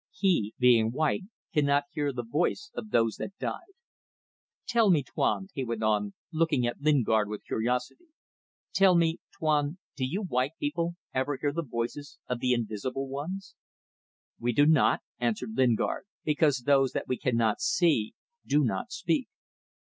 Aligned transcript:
He, 0.17 0.55
being 0.57 0.89
white, 0.89 1.25
cannot 1.53 1.83
hear 1.91 2.11
the 2.11 2.23
voice 2.23 2.71
of 2.73 2.89
those 2.89 3.17
that 3.17 3.37
died.... 3.37 3.75
Tell 4.67 4.89
me, 4.89 5.03
Tuan," 5.03 5.49
he 5.53 5.63
went 5.63 5.83
on, 5.83 6.15
looking 6.33 6.65
at 6.65 6.81
Lingard 6.81 7.29
with 7.29 7.45
curiosity 7.45 8.07
"tell 8.73 8.95
me, 8.95 9.19
Tuan, 9.37 9.77
do 9.95 10.03
you 10.03 10.23
white 10.23 10.53
people 10.59 10.95
ever 11.13 11.37
hear 11.39 11.53
the 11.53 11.61
voices 11.61 12.17
of 12.27 12.39
the 12.39 12.51
invisible 12.51 13.07
ones?" 13.09 13.53
"We 14.39 14.53
do 14.53 14.65
not," 14.65 15.01
answered 15.19 15.51
Lingard, 15.55 16.05
"because 16.23 16.61
those 16.63 16.93
that 16.93 17.07
we 17.07 17.17
cannot 17.19 17.61
see 17.61 18.15
do 18.43 18.63
not 18.63 18.91
speak." 18.91 19.27